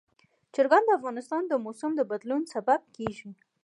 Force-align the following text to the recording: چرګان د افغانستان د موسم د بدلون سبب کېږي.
چرګان 0.53 0.83
د 0.85 0.89
افغانستان 0.99 1.41
د 1.47 1.53
موسم 1.65 1.91
د 1.95 2.01
بدلون 2.11 2.41
سبب 2.53 2.81
کېږي. 2.95 3.31